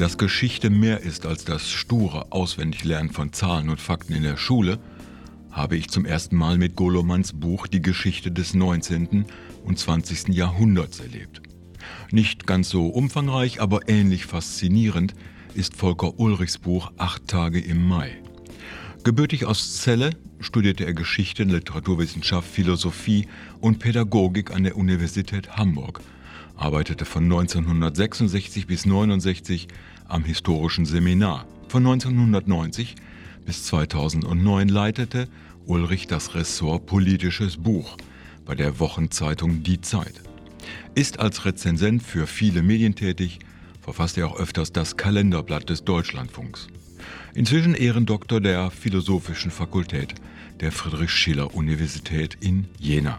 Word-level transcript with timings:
Dass 0.00 0.16
Geschichte 0.16 0.70
mehr 0.70 1.02
ist 1.02 1.26
als 1.26 1.44
das 1.44 1.70
sture 1.70 2.32
Auswendiglernen 2.32 3.12
von 3.12 3.34
Zahlen 3.34 3.68
und 3.68 3.82
Fakten 3.82 4.14
in 4.14 4.22
der 4.22 4.38
Schule, 4.38 4.78
habe 5.50 5.76
ich 5.76 5.90
zum 5.90 6.06
ersten 6.06 6.36
Mal 6.36 6.56
mit 6.56 6.74
Golomans 6.74 7.34
Buch 7.34 7.66
Die 7.66 7.82
Geschichte 7.82 8.32
des 8.32 8.54
19. 8.54 9.26
und 9.62 9.78
20. 9.78 10.28
Jahrhunderts 10.28 11.00
erlebt. 11.00 11.42
Nicht 12.10 12.46
ganz 12.46 12.70
so 12.70 12.86
umfangreich, 12.86 13.60
aber 13.60 13.90
ähnlich 13.90 14.24
faszinierend 14.24 15.14
ist 15.52 15.76
Volker 15.76 16.18
Ulrichs 16.18 16.56
Buch 16.56 16.92
Acht 16.96 17.28
Tage 17.28 17.60
im 17.60 17.86
Mai. 17.86 18.22
Gebürtig 19.04 19.44
aus 19.44 19.82
Celle 19.82 20.12
studierte 20.38 20.86
er 20.86 20.94
Geschichte, 20.94 21.42
Literaturwissenschaft, 21.42 22.48
Philosophie 22.48 23.28
und 23.60 23.80
Pädagogik 23.80 24.50
an 24.50 24.64
der 24.64 24.78
Universität 24.78 25.58
Hamburg, 25.58 26.00
arbeitete 26.60 27.06
von 27.06 27.24
1966 27.24 28.66
bis 28.66 28.84
1969 28.84 29.68
am 30.06 30.24
Historischen 30.24 30.84
Seminar. 30.84 31.46
Von 31.68 31.86
1990 31.86 32.96
bis 33.46 33.64
2009 33.64 34.68
leitete 34.68 35.28
Ulrich 35.66 36.06
das 36.06 36.34
Ressort 36.34 36.84
Politisches 36.86 37.56
Buch 37.56 37.96
bei 38.44 38.54
der 38.54 38.78
Wochenzeitung 38.78 39.62
Die 39.62 39.80
Zeit. 39.80 40.20
Ist 40.94 41.18
als 41.18 41.46
Rezensent 41.46 42.02
für 42.02 42.26
viele 42.26 42.62
Medien 42.62 42.94
tätig, 42.94 43.38
verfasst 43.80 44.18
er 44.18 44.26
auch 44.26 44.38
öfters 44.38 44.72
das 44.72 44.96
Kalenderblatt 44.98 45.70
des 45.70 45.84
Deutschlandfunks. 45.84 46.68
Inzwischen 47.34 47.74
Ehrendoktor 47.74 48.40
der 48.40 48.70
Philosophischen 48.70 49.50
Fakultät 49.50 50.14
der 50.60 50.72
Friedrich-Schiller-Universität 50.72 52.36
in 52.40 52.66
Jena. 52.78 53.18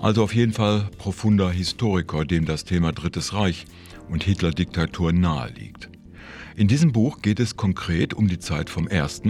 Also 0.00 0.22
auf 0.22 0.32
jeden 0.32 0.52
Fall 0.52 0.88
profunder 0.96 1.50
Historiker, 1.50 2.24
dem 2.24 2.44
das 2.44 2.64
Thema 2.64 2.92
Drittes 2.92 3.34
Reich 3.34 3.64
und 4.08 4.22
Hitler-Diktatur 4.22 5.12
nahe 5.12 5.50
liegt. 5.50 5.88
In 6.54 6.68
diesem 6.68 6.92
Buch 6.92 7.20
geht 7.20 7.40
es 7.40 7.56
konkret 7.56 8.14
um 8.14 8.28
die 8.28 8.38
Zeit 8.38 8.70
vom 8.70 8.86
1. 8.86 9.22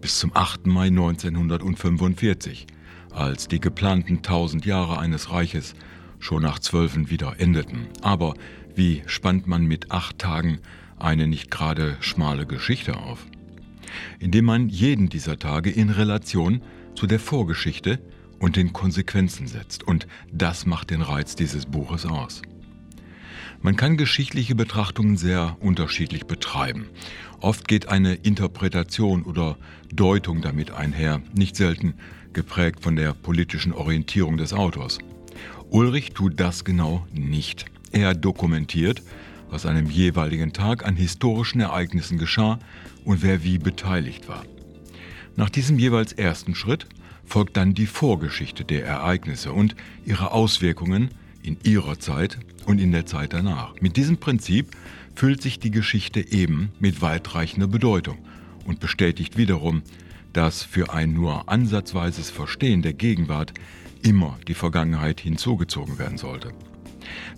bis 0.00 0.18
zum 0.18 0.30
8. 0.34 0.66
Mai 0.66 0.86
1945, 0.86 2.66
als 3.10 3.48
die 3.48 3.60
geplanten 3.60 4.16
1000 4.16 4.64
Jahre 4.64 4.98
eines 4.98 5.30
Reiches 5.30 5.74
schon 6.18 6.42
nach 6.42 6.60
Zwölfen 6.60 7.10
wieder 7.10 7.38
endeten. 7.38 7.86
Aber 8.00 8.34
wie 8.74 9.02
spannt 9.06 9.46
man 9.46 9.66
mit 9.66 9.90
acht 9.90 10.18
Tagen 10.18 10.60
eine 10.98 11.26
nicht 11.26 11.50
gerade 11.50 11.98
schmale 12.00 12.46
Geschichte 12.46 12.96
auf? 12.96 13.26
Indem 14.18 14.46
man 14.46 14.70
jeden 14.70 15.10
dieser 15.10 15.38
Tage 15.38 15.70
in 15.70 15.90
Relation 15.90 16.62
zu 16.94 17.06
der 17.06 17.20
Vorgeschichte 17.20 17.98
und 18.38 18.56
den 18.56 18.72
Konsequenzen 18.72 19.46
setzt. 19.46 19.82
Und 19.82 20.06
das 20.32 20.66
macht 20.66 20.90
den 20.90 21.02
Reiz 21.02 21.36
dieses 21.36 21.66
Buches 21.66 22.06
aus. 22.06 22.42
Man 23.62 23.76
kann 23.76 23.96
geschichtliche 23.96 24.54
Betrachtungen 24.54 25.16
sehr 25.16 25.56
unterschiedlich 25.60 26.26
betreiben. 26.26 26.86
Oft 27.40 27.66
geht 27.66 27.88
eine 27.88 28.14
Interpretation 28.14 29.22
oder 29.22 29.56
Deutung 29.92 30.42
damit 30.42 30.70
einher, 30.70 31.22
nicht 31.34 31.56
selten 31.56 31.94
geprägt 32.32 32.82
von 32.82 32.96
der 32.96 33.14
politischen 33.14 33.72
Orientierung 33.72 34.36
des 34.36 34.52
Autors. 34.52 34.98
Ulrich 35.70 36.12
tut 36.12 36.38
das 36.38 36.64
genau 36.64 37.06
nicht. 37.12 37.64
Er 37.92 38.14
dokumentiert, 38.14 39.02
was 39.48 39.64
an 39.64 39.76
einem 39.76 39.90
jeweiligen 39.90 40.52
Tag 40.52 40.84
an 40.84 40.96
historischen 40.96 41.60
Ereignissen 41.60 42.18
geschah 42.18 42.58
und 43.04 43.22
wer 43.22 43.42
wie 43.42 43.58
beteiligt 43.58 44.28
war. 44.28 44.44
Nach 45.34 45.50
diesem 45.50 45.78
jeweils 45.78 46.12
ersten 46.12 46.54
Schritt 46.54 46.86
folgt 47.26 47.56
dann 47.56 47.74
die 47.74 47.86
Vorgeschichte 47.86 48.64
der 48.64 48.86
Ereignisse 48.86 49.52
und 49.52 49.76
ihre 50.04 50.32
Auswirkungen 50.32 51.10
in 51.42 51.56
ihrer 51.62 51.98
Zeit 51.98 52.38
und 52.64 52.80
in 52.80 52.92
der 52.92 53.06
Zeit 53.06 53.32
danach. 53.32 53.74
Mit 53.80 53.96
diesem 53.96 54.16
Prinzip 54.16 54.70
füllt 55.14 55.42
sich 55.42 55.58
die 55.58 55.70
Geschichte 55.70 56.20
eben 56.20 56.70
mit 56.78 57.02
weitreichender 57.02 57.66
Bedeutung 57.66 58.18
und 58.64 58.80
bestätigt 58.80 59.36
wiederum, 59.36 59.82
dass 60.32 60.62
für 60.62 60.92
ein 60.92 61.14
nur 61.14 61.48
ansatzweises 61.48 62.30
Verstehen 62.30 62.82
der 62.82 62.92
Gegenwart 62.92 63.54
immer 64.02 64.38
die 64.46 64.54
Vergangenheit 64.54 65.20
hinzugezogen 65.20 65.98
werden 65.98 66.18
sollte. 66.18 66.52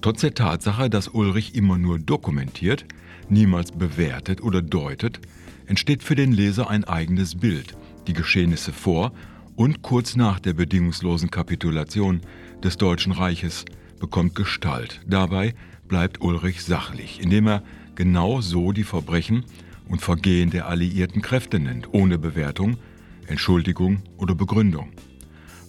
Trotz 0.00 0.22
der 0.22 0.34
Tatsache, 0.34 0.90
dass 0.90 1.08
Ulrich 1.08 1.54
immer 1.54 1.78
nur 1.78 1.98
dokumentiert, 1.98 2.84
niemals 3.28 3.72
bewertet 3.72 4.42
oder 4.42 4.62
deutet, 4.62 5.20
entsteht 5.66 6.02
für 6.02 6.14
den 6.14 6.32
Leser 6.32 6.70
ein 6.70 6.84
eigenes 6.84 7.36
Bild, 7.36 7.76
die 8.06 8.14
Geschehnisse 8.14 8.72
vor 8.72 9.12
und 9.58 9.82
kurz 9.82 10.16
nach 10.16 10.40
der 10.40 10.54
bedingungslosen 10.54 11.30
Kapitulation 11.30 12.22
des 12.64 12.78
Deutschen 12.78 13.12
Reiches 13.12 13.66
bekommt 14.00 14.34
Gestalt. 14.34 15.02
Dabei 15.06 15.54
bleibt 15.86 16.22
Ulrich 16.22 16.64
sachlich, 16.64 17.20
indem 17.20 17.48
er 17.48 17.62
genau 17.94 18.40
so 18.40 18.72
die 18.72 18.84
Verbrechen 18.84 19.44
und 19.88 20.00
Vergehen 20.00 20.48
der 20.48 20.68
alliierten 20.68 21.20
Kräfte 21.20 21.58
nennt, 21.58 21.92
ohne 21.92 22.18
Bewertung, 22.18 22.78
Entschuldigung 23.26 24.02
oder 24.16 24.34
Begründung 24.34 24.92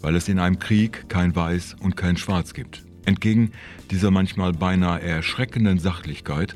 weil 0.01 0.15
es 0.15 0.27
in 0.27 0.39
einem 0.39 0.59
Krieg 0.59 1.09
kein 1.09 1.35
Weiß 1.35 1.75
und 1.79 1.97
kein 1.97 2.17
Schwarz 2.17 2.53
gibt. 2.53 2.85
Entgegen 3.05 3.51
dieser 3.91 4.11
manchmal 4.11 4.53
beinahe 4.53 5.01
erschreckenden 5.01 5.79
Sachlichkeit 5.79 6.55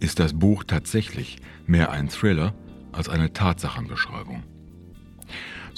ist 0.00 0.18
das 0.18 0.32
Buch 0.32 0.64
tatsächlich 0.64 1.38
mehr 1.66 1.90
ein 1.90 2.08
Thriller 2.08 2.54
als 2.92 3.08
eine 3.08 3.32
Tatsachenbeschreibung. 3.32 4.42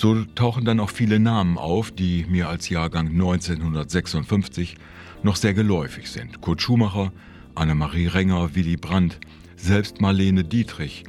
So 0.00 0.24
tauchen 0.34 0.64
dann 0.64 0.80
auch 0.80 0.88
viele 0.88 1.20
Namen 1.20 1.58
auf, 1.58 1.90
die 1.90 2.24
mir 2.26 2.48
als 2.48 2.70
Jahrgang 2.70 3.08
1956 3.08 4.76
noch 5.22 5.36
sehr 5.36 5.52
geläufig 5.52 6.10
sind. 6.10 6.40
Kurt 6.40 6.62
Schumacher, 6.62 7.12
Annemarie 7.54 8.06
Renger, 8.06 8.54
Willy 8.54 8.78
Brandt, 8.78 9.20
selbst 9.56 10.00
Marlene 10.00 10.42
Dietrich, 10.42 11.04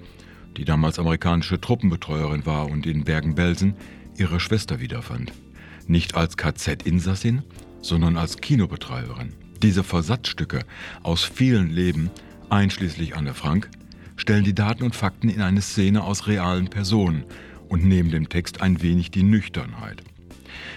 die 0.57 0.65
damals 0.65 0.99
amerikanische 0.99 1.61
Truppenbetreuerin 1.61 2.45
war 2.45 2.69
und 2.69 2.85
in 2.85 3.05
Bergen-Belsen 3.05 3.75
ihre 4.17 4.41
Schwester 4.41 4.81
wiederfand 4.81 5.31
nicht 5.87 6.15
als 6.15 6.35
KZ-Insassin, 6.35 7.43
sondern 7.79 8.17
als 8.17 8.39
Kinobetreiberin. 8.39 9.31
Diese 9.63 9.85
Versatzstücke 9.85 10.65
aus 11.01 11.23
vielen 11.23 11.69
Leben, 11.69 12.09
einschließlich 12.49 13.15
Anne 13.15 13.35
Frank, 13.35 13.69
stellen 14.17 14.43
die 14.43 14.53
Daten 14.53 14.83
und 14.83 14.97
Fakten 14.97 15.29
in 15.29 15.39
eine 15.39 15.61
Szene 15.61 16.03
aus 16.03 16.27
realen 16.27 16.67
Personen 16.67 17.23
und 17.71 17.85
nehmen 17.85 18.11
dem 18.11 18.27
Text 18.27 18.61
ein 18.61 18.81
wenig 18.81 19.11
die 19.11 19.23
Nüchternheit. 19.23 20.03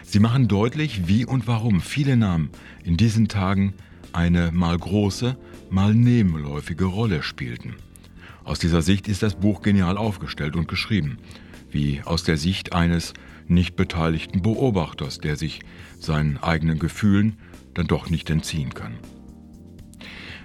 Sie 0.05 0.21
machen 0.21 0.47
deutlich, 0.47 1.09
wie 1.09 1.27
und 1.27 1.49
warum 1.49 1.81
viele 1.81 2.17
Namen 2.17 2.51
in 2.85 2.97
diesen 2.97 3.27
Tagen 3.27 3.75
eine 4.13 4.53
mal 4.53 4.79
große, 4.79 5.37
mal 5.71 5.93
nebenläufige 5.93 6.85
Rolle 6.85 7.25
spielten. 7.25 7.75
Aus 8.45 8.61
dieser 8.61 8.81
Sicht 8.81 9.09
ist 9.09 9.25
das 9.25 9.35
Buch 9.35 9.61
genial 9.61 9.97
aufgestellt 9.97 10.55
und 10.55 10.69
geschrieben, 10.69 11.19
wie 11.69 12.01
aus 12.05 12.23
der 12.23 12.37
Sicht 12.37 12.73
eines 12.73 13.13
nicht 13.49 13.75
beteiligten 13.75 14.41
Beobachters, 14.43 15.19
der 15.19 15.35
sich 15.35 15.63
seinen 15.99 16.37
eigenen 16.37 16.79
Gefühlen 16.79 17.39
dann 17.75 17.89
doch 17.89 18.09
nicht 18.09 18.31
entziehen 18.31 18.73
kann. 18.73 18.95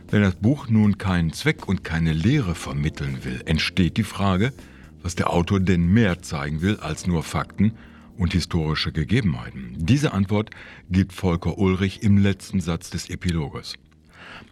Wenn 0.10 0.24
das 0.24 0.34
Buch 0.34 0.68
nun 0.68 0.98
keinen 0.98 1.32
Zweck 1.32 1.68
und 1.68 1.84
keine 1.84 2.14
Lehre 2.14 2.56
vermitteln 2.56 3.20
will, 3.24 3.44
entsteht 3.46 3.98
die 3.98 4.04
Frage, 4.04 4.52
was 5.02 5.16
der 5.16 5.30
Autor 5.30 5.60
denn 5.60 5.88
mehr 5.88 6.22
zeigen 6.22 6.62
will 6.62 6.78
als 6.78 7.08
nur 7.08 7.24
Fakten 7.24 7.74
und 8.18 8.34
historische 8.34 8.92
Gegebenheiten. 8.92 9.76
Diese 9.78 10.14
Antwort 10.14 10.50
gibt 10.90 11.14
Volker 11.14 11.58
Ulrich 11.58 12.04
im 12.04 12.18
letzten 12.18 12.60
Satz 12.60 12.90
des 12.90 13.10
Epiloges. 13.10 13.76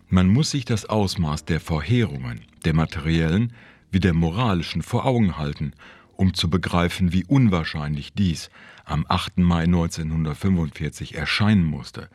Man 0.10 0.28
muss 0.28 0.52
sich 0.52 0.66
das 0.66 0.86
Ausmaß 0.86 1.46
der 1.46 1.60
Verheerungen, 1.60 2.42
der 2.66 2.74
materiellen 2.74 3.54
wie 3.92 4.00
der 4.00 4.14
moralischen 4.14 4.82
vor 4.82 5.06
Augen 5.06 5.38
halten 5.38 5.74
um 6.18 6.34
zu 6.34 6.50
begreifen, 6.50 7.14
wie 7.14 7.24
unwahrscheinlich 7.24 8.14
dies 8.14 8.50
am 8.84 9.06
8. 9.08 9.38
Mai 9.38 9.64
1945 9.64 11.16
erscheinen 11.16 11.64
musste 11.64 12.10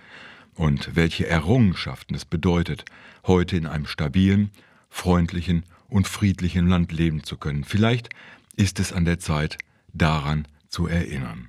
und 0.54 0.94
welche 0.94 1.26
Errungenschaften 1.26 2.14
es 2.14 2.24
bedeutet, 2.24 2.84
heute 3.26 3.56
in 3.56 3.66
einem 3.66 3.86
stabilen, 3.86 4.50
freundlichen 4.90 5.64
und 5.92 6.08
friedlichen 6.08 6.66
Land 6.66 6.90
leben 6.90 7.22
zu 7.22 7.36
können. 7.36 7.64
Vielleicht 7.64 8.08
ist 8.56 8.80
es 8.80 8.92
an 8.92 9.04
der 9.04 9.18
Zeit, 9.18 9.58
daran 9.92 10.48
zu 10.68 10.86
erinnern. 10.86 11.48